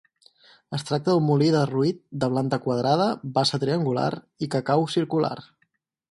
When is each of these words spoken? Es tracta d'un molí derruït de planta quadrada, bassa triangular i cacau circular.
Es 0.75 0.83
tracta 0.85 1.09
d'un 1.15 1.25
molí 1.25 1.49
derruït 1.55 1.99
de 2.23 2.29
planta 2.31 2.59
quadrada, 2.63 3.07
bassa 3.35 3.59
triangular 3.65 4.07
i 4.47 4.49
cacau 4.57 4.87
circular. 4.95 5.35